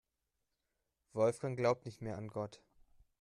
Wolfgang 1.13 1.55
glaubt 1.55 1.85
nicht 1.85 2.01
mehr 2.01 2.17
an 2.17 2.27
Gott. 2.27 2.63